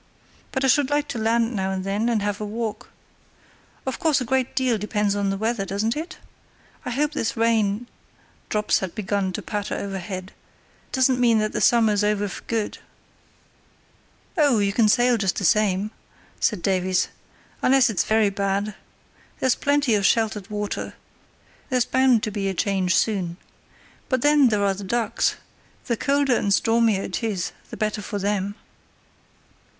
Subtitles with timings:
[0.51, 2.89] But I should like to land now and then and have a walk.
[3.85, 6.17] Of course, a great deal depends on the weather, doesn't it?
[6.85, 7.85] I hope this rain"
[8.49, 10.33] (drops had begun to patter overhead)
[10.91, 12.79] "doesn't mean that the summer's over for good."
[14.35, 15.91] "Oh, you can sail just the same,"
[16.39, 17.09] said Davies,
[17.61, 18.73] "unless it's very bad.
[19.39, 20.95] There's plenty of sheltered water.
[21.69, 23.37] There's bound to be a change soon.
[24.09, 25.35] But then there are the ducks.
[25.85, 28.55] The colder and stormier it is, the better for them."